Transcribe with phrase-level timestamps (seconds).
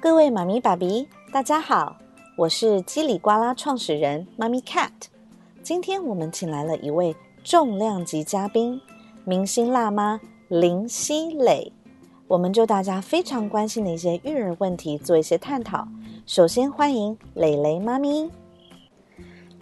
[0.00, 1.96] 各位妈咪爸比，大家好，
[2.36, 4.92] 我是叽里呱啦创始人妈咪 Cat。
[5.60, 8.80] 今天我们请来了一位重量级嘉宾，
[9.24, 11.72] 明星辣妈林熙蕾。
[12.28, 15.88] 我们就大家非常关心的一些育儿问题做一些探讨。
[16.26, 18.30] 首先欢迎蕾蕾妈咪。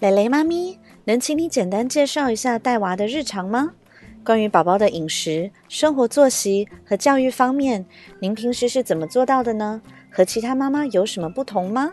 [0.00, 3.72] 蕾蕾妈咪，能请你简单介绍一下带娃的日常吗？
[4.22, 7.86] 关于宝宝的饮食、生活作息和教育方面，
[8.20, 9.80] 您平时是怎么做到的呢？
[10.16, 11.90] 和其他妈妈有什么不同吗？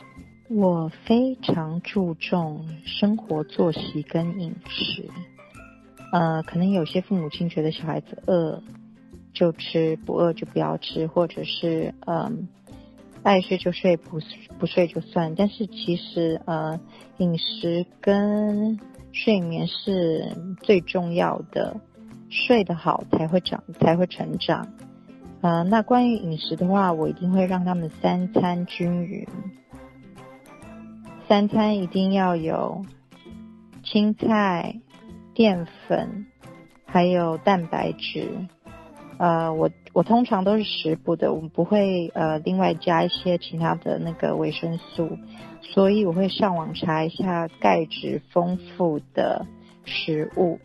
[0.47, 5.09] 我非常注重生活作息跟饮食。
[6.13, 8.63] 呃，可能有些父母亲觉得小孩子饿
[9.33, 12.47] 就吃，不饿就不要吃，或者是嗯
[13.23, 14.21] 爱睡就睡，不
[14.57, 15.35] 不睡就算。
[15.35, 16.79] 但是其实呃，
[17.17, 18.79] 饮食跟
[19.11, 21.75] 睡眠是最重要的。
[22.29, 24.65] 睡得好才会长，才会成长。
[25.43, 29.27] 呃，那关于饮食的话，我一定会让他们三餐均匀。
[31.27, 32.85] 三餐一定要有
[33.83, 34.79] 青菜、
[35.33, 36.27] 淀粉，
[36.85, 38.47] 还有蛋白质。
[39.17, 45.17] 呃，我我通常都是食补的，我们不会呃另外加一些其他的那个维生素，
[45.61, 49.45] 所以我会上网查一下钙质丰富的
[49.83, 50.57] 食物。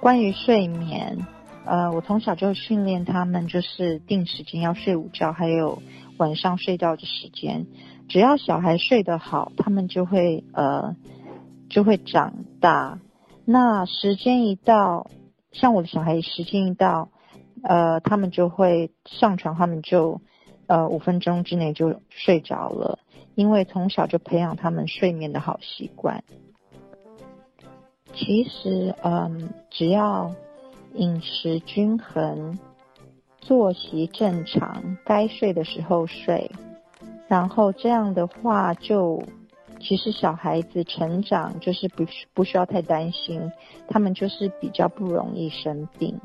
[0.00, 1.24] 关于睡眠，
[1.64, 5.82] 呃，我从小就训练他们，就是定时间要睡午觉，还有
[6.16, 7.66] 晚上睡觉的时间。
[8.08, 10.96] 只要小孩睡得好，他们就会呃
[11.70, 12.98] 就会长大。
[13.44, 15.10] 那时间一到，
[15.52, 17.10] 像我的小孩时间一到，
[17.62, 20.20] 呃，他们就会上床，他们就
[20.66, 22.98] 呃五分钟之内就睡着了，
[23.34, 26.24] 因为从小就培养他们睡眠的好习惯。
[28.14, 30.34] 其实，嗯，只要
[30.94, 32.58] 饮食均衡、
[33.38, 36.50] 作息正常，该睡的时候睡，
[37.28, 39.22] 然后这样的话，就
[39.80, 42.04] 其实小孩子成长就是不
[42.34, 43.50] 不需要太担心，
[43.88, 46.20] 他们就是比较不容易生病。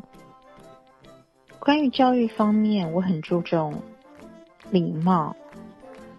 [1.59, 3.73] 关于教育方面，我很注重
[4.69, 5.35] 礼貌，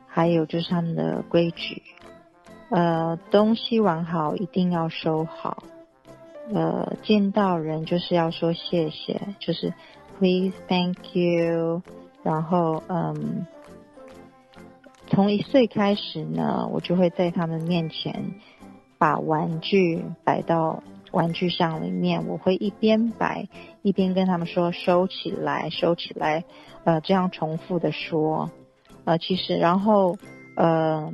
[0.07, 1.83] 还有就是他们的规矩。
[2.71, 5.63] 呃，东西完好一定要收好。
[6.53, 9.73] 呃，见到人就是要说谢谢，就是
[10.19, 11.83] please thank you。
[12.23, 13.47] 然后，嗯，
[15.07, 18.35] 从一岁开始呢，我就会在他们面前
[18.99, 20.83] 把玩具摆到
[21.13, 23.49] 玩具箱里面，我会一边摆
[23.83, 26.45] 一边跟他们说收起来，收起来。
[26.85, 28.51] 呃，这样重复的说。
[29.05, 30.17] 呃，其实，然后，
[30.57, 31.13] 呃。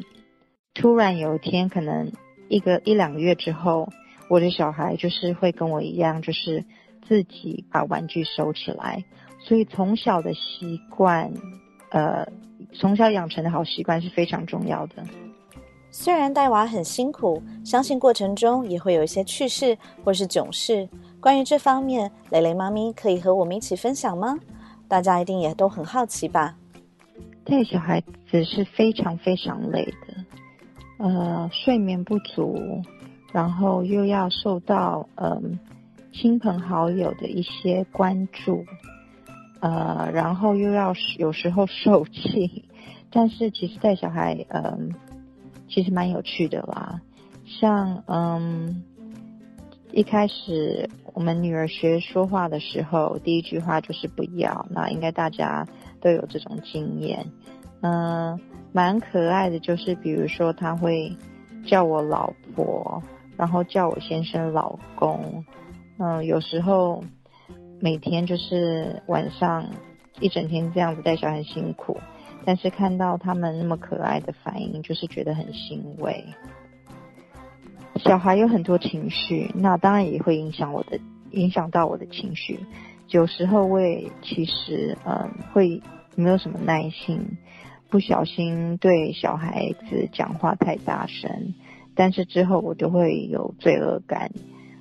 [0.77, 2.11] 突然有一天，可能
[2.49, 3.91] 一个一两个月之后，
[4.35, 6.65] 我的小孩就是会跟我一样，就是
[7.07, 9.05] 自己把玩具收起来。
[9.39, 11.33] 所以从小的习惯，
[11.91, 12.27] 呃，
[12.73, 15.05] 从小养成的好习惯是非常重要的。
[15.93, 20.89] 虽然带娃很辛苦，相信过程中也会有一些趣事或是囧事。
[21.21, 24.37] 关于这方面，蕾蕾妈咪可以和我们一起分享吗？
[24.89, 26.57] 大家一定也都很好奇吧？
[27.45, 30.25] 带小孩子是非常非常累的。
[30.99, 32.83] 呃，睡眠不足，
[33.35, 35.59] 然后又要受到嗯
[36.13, 38.65] 亲朋好友的一些关注，
[39.59, 42.65] 呃，然后又要有时候受气，
[43.11, 44.95] 但是其实带小孩嗯
[45.69, 47.01] 其实蛮有趣的啦。
[47.45, 48.85] 像嗯
[49.91, 55.67] 一开始我们女儿学说话的时候，第一句话就是不要，那应该大家
[56.01, 57.27] 都有这种经验，
[57.81, 58.39] 嗯。
[58.77, 61.17] 蛮可爱的，就是比如说她会
[61.65, 63.01] 叫我老婆，
[63.37, 65.45] 然后叫我先生老公，
[65.99, 67.03] 嗯，有时候
[67.81, 69.67] 每天就是晚上
[70.21, 71.99] 一整天这样子带小孩辛苦，
[72.45, 76.25] 但是看到他们那么可爱的反应，就是觉得很欣慰。
[77.97, 80.99] 小孩有很多情绪，那当然也会影响我的，
[81.31, 82.61] 影响到我的情绪。
[83.09, 85.81] 有时候我也其实嗯会
[86.17, 87.39] 没有什么耐心。
[87.91, 91.55] 不小心对小孩子讲话太大声，
[91.95, 94.31] 但是之后我就会有罪恶感。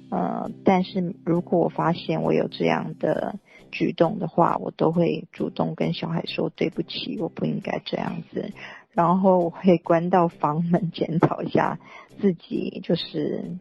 [0.09, 3.39] 呃，但是如果我发现我有这样的
[3.71, 8.51] 举动的话，我都会主动跟小孩说对不起，我不应该这样子。
[8.91, 11.79] 然后我会关到房门检讨一下
[12.21, 13.57] 自己，就是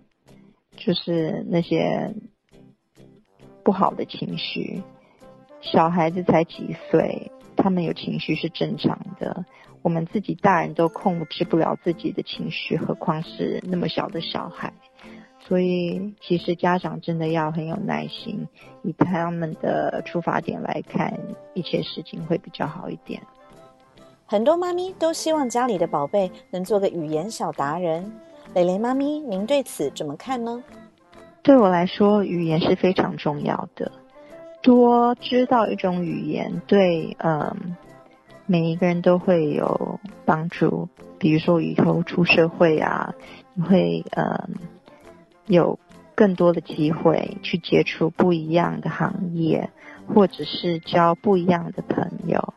[0.76, 2.14] 就是那些
[3.64, 4.82] 不好的情绪。
[5.62, 7.30] 小孩子才几岁。
[7.54, 9.44] 他们有情绪是正常的，
[9.82, 14.72] 我们自己大人都控制不了自己的情绪，何况是那么小的小孩。
[15.40, 18.46] 所以，其实家长真的要很有耐心，
[18.84, 21.18] 以他们的出发点来看
[21.52, 23.20] 一切事情会比较好一点。
[24.24, 28.12] 很多妈咪都希望家里的宝贝能做个语言小达人。
[28.54, 30.62] 蕾蕾妈咪，您对此怎么看呢？
[31.42, 33.90] 对我来说，语言是非常重要的。
[34.62, 37.76] 多知道一种语言，对嗯
[38.46, 40.88] 每一个人都会有帮助。
[41.18, 43.14] 比如说以后出社会啊，
[43.54, 44.54] 你会嗯
[45.46, 45.78] 有
[46.14, 49.70] 更多的机会去接触不一样的行业，
[50.12, 52.54] 或者是交不一样的朋友。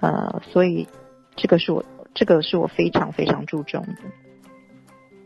[0.00, 0.86] 呃，所以
[1.34, 1.84] 这个是我
[2.14, 3.96] 这个是我非常非常注重的。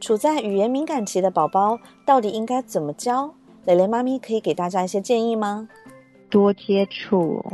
[0.00, 3.34] 处在语言敏感期的宝宝到底应该怎么教？
[3.64, 5.68] 蕾蕾妈咪可以给大家一些建议吗？
[6.30, 7.44] 多接触，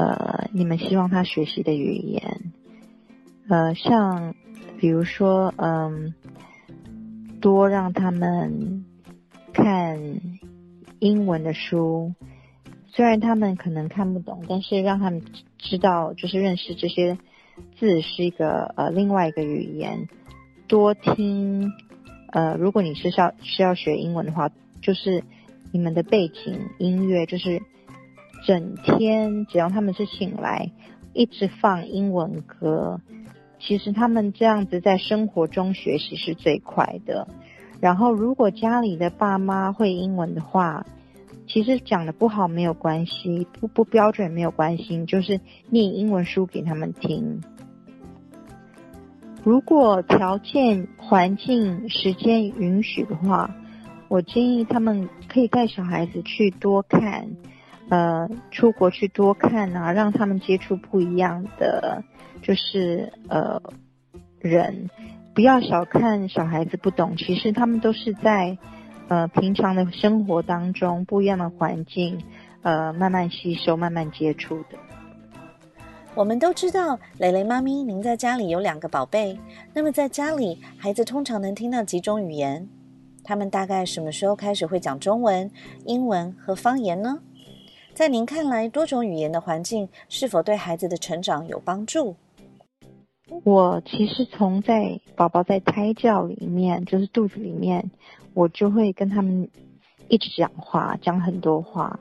[0.00, 2.52] 呃，你们希望他学习的语言，
[3.50, 4.34] 呃，像
[4.78, 6.14] 比如说，嗯，
[7.42, 8.86] 多让他们
[9.52, 9.98] 看
[11.00, 12.14] 英文的书，
[12.86, 15.22] 虽然他们可能看不懂，但是让他们
[15.58, 17.18] 知道，就是认识这些
[17.78, 20.08] 字是一个呃另外一个语言，
[20.66, 21.70] 多听。
[22.32, 24.48] 呃，如果你是要是要学英文的话，
[24.80, 25.24] 就是
[25.72, 27.60] 你们的背景音乐，就是
[28.46, 30.70] 整天只要他们是醒来，
[31.12, 33.00] 一直放英文歌，
[33.58, 37.28] 其实他们这样子在生活中学习是最快的。
[37.80, 40.84] 然后，如果家里的爸妈会英文的话，
[41.46, 47.40] 其实讲的不好没有关系，不不标准没有关系，就是念英文书给他们听。
[49.42, 53.56] 如果条件、环境、时间允许的话，
[54.08, 57.30] 我建议他们可以带小孩子去多看，
[57.90, 62.02] 呃，出国去多看啊，让他们接触不一样的，
[62.40, 63.60] 就是呃
[64.38, 64.88] 人，
[65.34, 68.56] 不要小看小孩子不懂，其实他们都是在
[69.08, 72.22] 呃平常的生活当中不一样的环境，
[72.62, 74.78] 呃慢慢吸收、慢慢接触的。
[76.14, 79.38] 我们都知道，蕾蕾妈咪，您在家里有两个宝贝。
[79.74, 82.68] 那么在家里，孩子通常能听到几种语言？
[83.22, 85.50] 他们大概什么时候开始会讲中文、
[85.86, 87.18] 英文和方言呢？
[88.00, 92.16] 在您看来，多种语言的环境是否对孩子的成长有帮助？
[93.44, 97.90] 我其实从在宝宝在胎教里面，就是肚子里面，
[98.32, 99.50] 我就会跟他们
[100.08, 102.00] 一直讲话，讲很多话，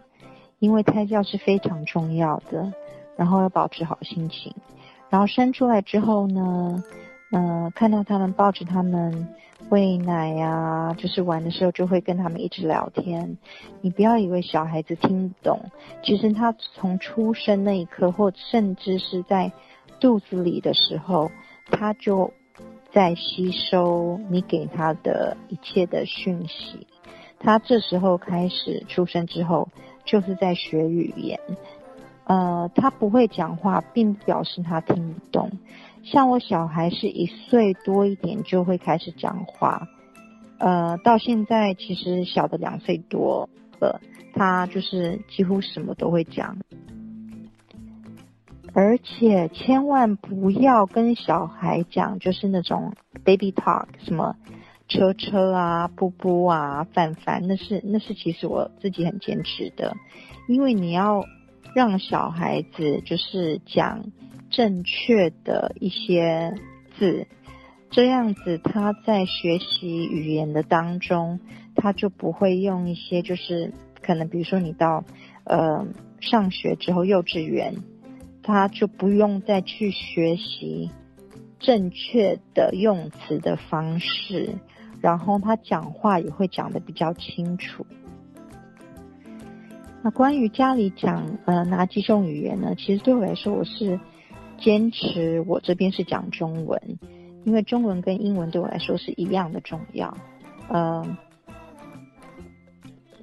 [0.60, 2.72] 因为胎教是非常重要的。
[3.18, 4.56] 然后要保持好心情，
[5.10, 6.82] 然后生出来之后呢，
[7.32, 9.28] 嗯，看到他们抱着他们
[9.70, 13.38] 喂奶呀，就是玩的时候就会跟他们一直聊天。
[13.82, 15.60] 你不要以为小孩子听不懂，
[16.04, 19.52] 其实他从出生那一刻，或甚至是在
[20.00, 21.30] 肚子里的时候，
[21.70, 22.34] 他就
[22.92, 26.88] 在吸收你给他的一切的讯息。
[27.38, 29.70] 他这时候开始出生之后，
[30.04, 31.40] 就是在学语言。
[32.26, 35.52] 呃，他不会讲话，并表示他听不懂。
[36.04, 39.88] 像我小孩是一岁多一点就会开始讲话，
[40.58, 43.50] 呃，到现在其实小的两岁多
[43.80, 44.02] 了，
[44.34, 46.58] 他就是几乎什么都会讲。
[48.74, 52.94] 而且千万不要跟小孩讲，就是那种
[53.24, 54.36] baby talk，什么
[54.88, 59.96] 车车啊、布布啊、凡凡，那是那是其实我自己很坚持的，
[60.48, 61.24] 因为你要。
[61.76, 64.04] 让小孩子就是讲
[64.50, 66.54] 正确的一些
[66.98, 67.28] 字，
[67.90, 71.40] 这样子他在学习语言的当中，
[71.76, 75.04] 他就不会用一些就是可能比如说你到
[75.44, 75.88] 呃
[76.20, 77.76] 上学之后幼稚园，
[78.44, 80.92] 他就不用再去学习
[81.60, 84.56] 正确的用词的方式，
[85.02, 87.86] 然后他讲话也会讲的比较清楚。
[90.02, 92.74] 那关于家里讲呃哪几种语言呢？
[92.76, 94.00] 其实对我来说，我是
[94.62, 97.00] 坚持我这边是讲中文，
[97.44, 100.18] 因为中文跟英文对我来说是一样的重要。
[100.70, 101.18] 嗯，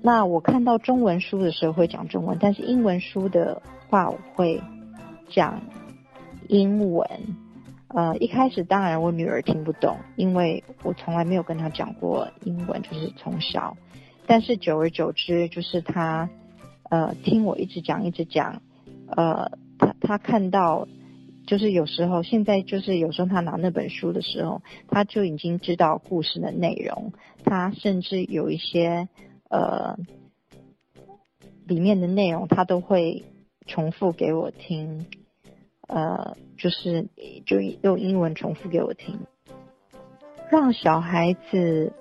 [0.02, 4.60] 那我看到中文书的时候会讲中文，但是英文书的话我会
[5.28, 5.60] 讲
[6.48, 7.08] 英文。
[7.88, 13.76] 呃，一开始当然我女儿听不懂，因为我从来没有跟她讲过英文，就是从小。
[14.26, 16.28] 但是久而久之，就是她。
[16.88, 18.62] 呃，听我一直讲，一直讲，
[19.08, 20.86] 呃，她她看到，
[21.46, 27.12] 就是有时候，现在就是有时候他拿那本书的时候，他就已经知道故事的内容，
[27.44, 29.08] 他甚至有一些
[29.48, 29.96] 呃
[31.66, 33.24] 里面的内容，他都会
[33.66, 35.06] 重复给我听，
[35.86, 37.08] 呃，就是
[37.46, 39.20] 就用英文重复给我听，
[40.50, 41.92] 让小孩子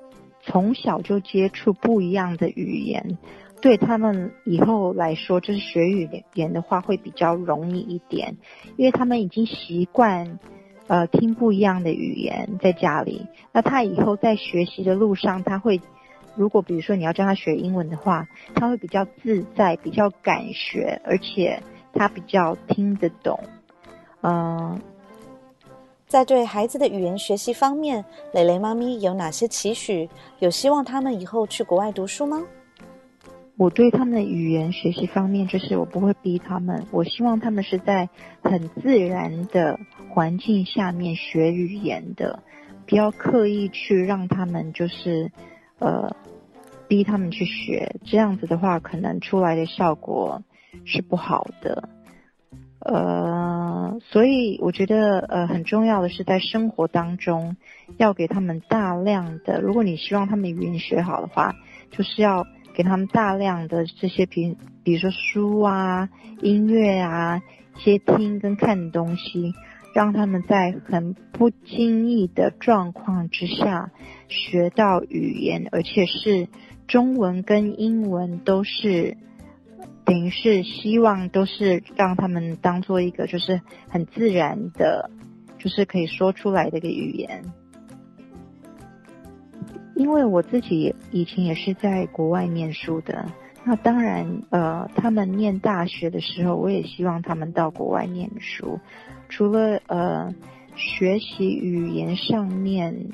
[0.41, 3.17] 从小就接触不一样的语言。
[3.65, 8.37] 对他们以后来说，就是学语言的话会比较容易一点，
[8.77, 10.37] 因为他们已经习惯，
[10.85, 15.81] 呃听不一样的语言在家里，那他以后在学习的路上，他会
[16.35, 21.59] 如果比如说你要教他学英文的话，他会比较自在，比较敢学，而且
[21.91, 23.39] 他比较听得懂。
[24.21, 24.79] 嗯，
[26.05, 30.07] 在对孩子的语言学习方面，蕾蕾妈咪有哪些期许？
[30.37, 32.43] 有希望他们以后去国外读书吗？
[33.57, 38.09] 我对他们的语言学习方面，就是我不会逼他们，我希望他们是在
[38.43, 42.43] 很自然的环境下面学语言的，
[42.85, 45.31] 不要刻意去让他们就是，
[45.79, 46.13] 呃，
[46.89, 50.43] 逼他们去学，这样子的话，可能出来的效果
[50.83, 51.87] 是不好的。
[52.79, 57.55] 呃，所以我觉得呃很重要的是在生活当中
[57.95, 61.55] 要给他们大量的，如果你希望他们语言学好的话，
[61.91, 62.45] 就是要。
[62.75, 66.09] 给他们大量的这些，比比如说书啊、
[66.41, 67.41] 音乐啊，
[67.77, 69.53] 一些听跟看的东西，
[69.95, 73.91] 让他们在很不经意的状况之下
[74.27, 76.49] 学到语言，而且是
[76.85, 79.15] 中文跟英文都是，
[80.03, 85.09] 等于是希望都是让他们当做一个就是很自然的，
[85.57, 87.45] 就是可以说出来的一个语言。
[89.95, 93.31] 因为我自己以前也是在国外念书的，
[93.63, 98.79] 那当然，呃，他们念大学的时候，我也希望他们到国外念书。
[99.29, 100.35] 除了呃
[100.75, 103.11] 学习语言上面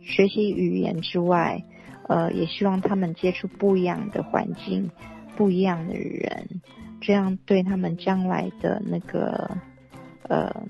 [0.00, 1.62] 学习语言之外，
[2.08, 4.90] 呃，也希望他们接触不一样的环境、
[5.36, 6.60] 不一样的人，
[7.00, 9.56] 这样对他们将来的那个
[10.28, 10.66] 呃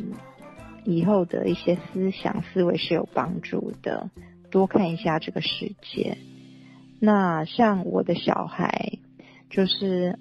[0.84, 4.10] 以后的一些思想思维是有帮助的。
[4.52, 6.18] 多看一下这个世界。
[7.00, 8.98] 那像我的小孩，
[9.50, 10.18] 就是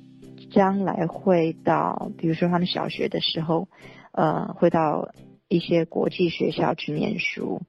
[0.50, 3.68] 将来会到，比如说他们小学的时候，
[4.14, 5.14] 呃，会到
[5.48, 7.62] 一些国际学校去念书，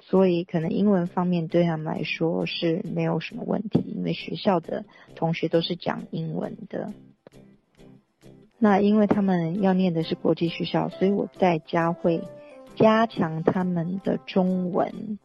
[0.00, 4.84] 所以可能英文方面对他们来说是没有什么问题，因为学校的
[5.14, 6.92] 同学都是讲英文的。
[8.58, 12.24] 那因为他们要念的是国际学校，所以我在家会
[12.74, 15.18] 加强他们的中文。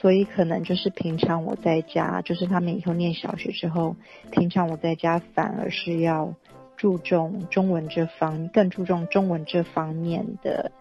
[0.00, 3.94] 所以可能就是平常我在家，就是他们以后念小学之后，
[4.30, 6.32] 平常我在家反而是要
[6.74, 10.72] 注重中文这方，更注重中文这方面的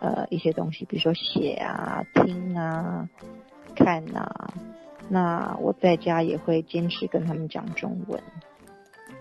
[0.00, 3.08] 呃一些东西，比如说写啊、听啊、
[3.76, 4.52] 看啊。
[5.08, 8.20] 那我在家也会坚持跟他们讲中文。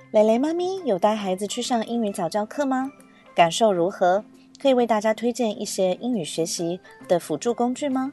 [0.10, 2.92] 蕾蕾妈咪有带孩子去上英语早教课吗？
[3.36, 4.26] 感受如何？
[4.60, 8.12] 可以为大家推荐一些英语学习的辅助工具吗？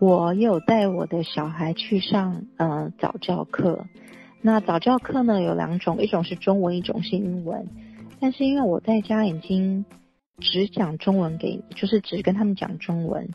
[0.00, 3.86] 我有带我的小孩去上呃早教课，
[4.40, 7.66] 那早教课呢有两种，一种是中文，一种是英文。
[8.20, 9.84] 但是因为我在家已经
[10.38, 13.28] 只讲中文给，就是只跟他们讲中文，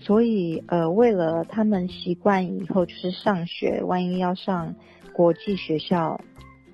[0.00, 4.74] 所以呃为了他们习惯以后就是上学，万一要上
[5.14, 6.20] 国际学校，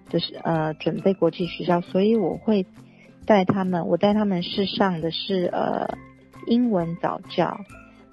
[0.08, 2.66] 就是呃准备国际学校，所以我会
[3.24, 5.96] 带他们，我带他们是上的是呃
[6.48, 7.60] 英文早教。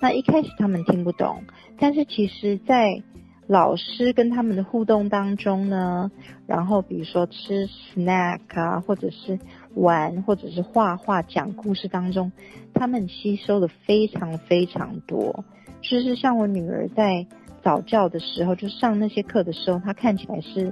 [0.05, 1.45] 那一开始他们听不懂，
[1.79, 3.01] 但是其实，在
[3.47, 6.11] 老师跟他们的互动当中呢，
[6.45, 9.39] 然后比如说吃 snack 啊，或者是
[9.73, 12.31] 玩，或者是画画、讲故事当中，
[12.75, 15.43] 他们吸收的非常非常多。
[15.81, 17.25] 就是像我女儿在
[17.63, 20.71] 早教的时候，就上那些课的时候，她看起来是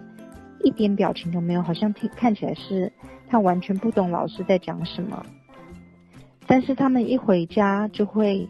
[0.64, 2.94] 一点表情都没有，好像听看起来是
[3.28, 5.26] 她完全不懂老师在讲什么。
[6.46, 8.48] 但是他们一回家就会。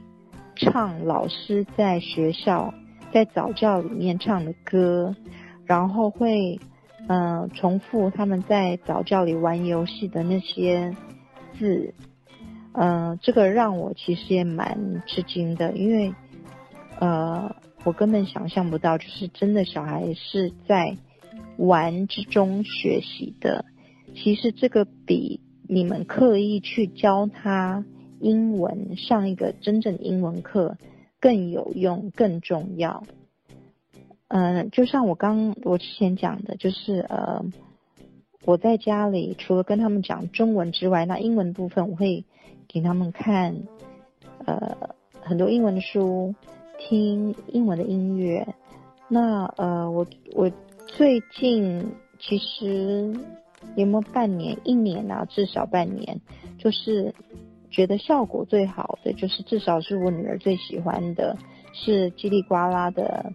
[0.55, 2.73] 唱老师在学校
[3.11, 5.15] 在早教里面唱的歌，
[5.65, 6.59] 然后会
[7.07, 10.95] 嗯重复他们在早教里玩游戏的那些
[11.57, 11.93] 字，
[12.73, 16.13] 嗯，这个让我其实也蛮吃惊的，因为
[16.99, 20.97] 呃我根本想象不到，就是真的小孩是在
[21.57, 23.65] 玩之中学习的。
[24.15, 27.83] 其实这个比你们刻意去教他。
[28.23, 30.77] 英文上一个真正的英文课
[31.19, 33.03] 更有用、更重要。
[34.29, 37.45] 嗯，就像我刚我之前讲的，就是呃，
[38.45, 42.25] 我在家里除了跟他们讲中文之外，那英文部分我会
[42.67, 43.55] 给他们看
[44.45, 46.33] 呃很多英文的书，
[46.79, 48.55] 听英文的音乐。
[49.07, 50.51] 那呃，我我
[50.87, 53.13] 最近其实
[53.75, 55.25] 有没有半年、一年啊？
[55.25, 56.21] 至少半年，
[56.57, 57.13] 就是。
[57.73, 61.35] 觉得效果最好的就是至少是我女儿最喜欢的，
[61.73, 63.33] 是叽里呱啦的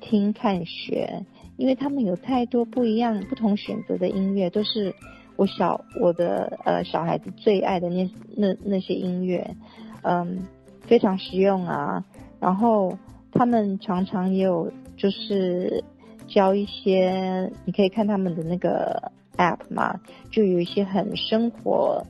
[0.00, 1.22] 听看学，
[1.58, 4.94] 因为他们有太多不一样、不同选择的音乐，都是
[5.36, 9.54] 我小我的呃小孩子最爱的那那那些音乐，
[10.02, 10.46] 嗯，
[10.80, 12.02] 非常实用啊。
[12.40, 12.96] 然后
[13.30, 15.84] 他们常常也有就是
[16.26, 22.02] 教一些，你可以看他们的那个 app 嘛，就有一些很生活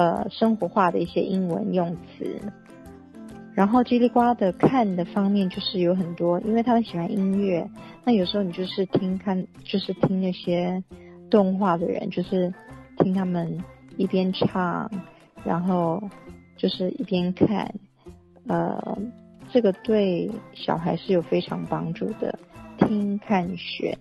[0.00, 2.40] 呃生活化的一些英文用词。
[3.52, 7.68] 然后叽里呱的看的方面就是有很多，因为他们喜欢音乐，
[8.02, 10.82] 那有时候你就是听看，就是听那些
[11.28, 12.50] 动画的人，就是
[12.96, 13.62] 听他们
[13.98, 14.90] 一边唱，
[15.44, 16.02] 然后
[16.56, 17.70] 就是一边看，
[18.46, 18.96] 呃，
[19.52, 22.38] 这个对小孩是有非常帮助的。
[22.78, 23.98] 听、看、学，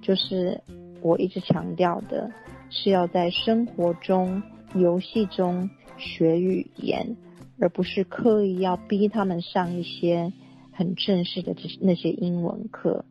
[0.00, 0.58] 就是
[1.02, 2.30] 我一直强调的，
[2.70, 4.42] 是要在生活中、
[4.74, 7.16] 游戏中学语言。
[7.60, 10.32] 而不是刻意要逼他们上一些
[10.72, 13.04] 很正式的那些英文课，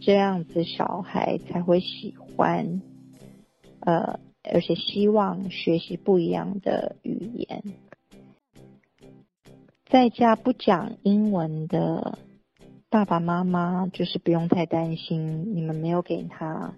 [0.00, 2.80] 这样子小孩才会喜欢，
[3.80, 4.18] 呃，
[4.50, 7.62] 而且希望学习不一样的语言。
[9.84, 12.18] 在家不讲英文的
[12.88, 16.74] 爸爸妈妈，就是不用太担心，你们没有给他，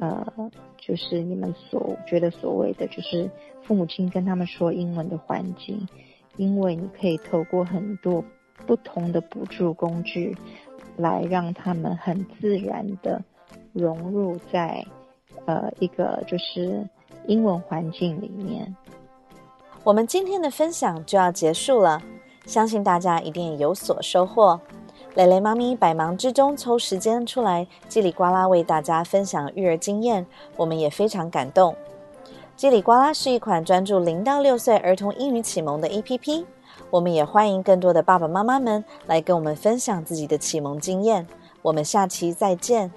[0.00, 3.30] 呃，就是你们所觉得所谓的，就是
[3.62, 5.86] 父母亲跟他们说英文的环境。
[6.36, 8.24] 因为你可以透过很多
[8.64, 10.34] 不同的补助工具，
[10.96, 13.20] 来让他们很自然的
[13.72, 14.82] 融入在
[15.44, 16.88] 呃一个就是
[17.26, 18.74] 英文环境里面。
[19.82, 22.00] 我们今天的分享就要结束了，
[22.46, 24.58] 相信大家一定有所收获。
[25.14, 30.24] 蕾蕾妈咪百忙之中抽时间出来叽里呱啦为大家分享育儿经验，
[30.56, 31.74] 我们也非常感动。
[32.56, 36.44] 叽里呱啦是一款专注零到六岁儿童英语启蒙的 APP，
[36.90, 41.26] 我们也欢迎更多的爸爸妈妈们来跟我们分享自己的启蒙经验。
[41.62, 42.90] 我们下期再见，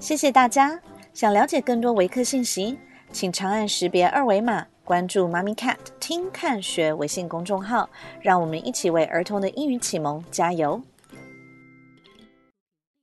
[0.00, 0.80] 谢谢大家！
[1.12, 2.78] 想了解更多维克信息，
[3.12, 7.88] 请长按识别二维码关注“妈咪 cat 听看学”微信公众号，
[8.20, 10.78] 让我们一起为儿童的英语启蒙加油！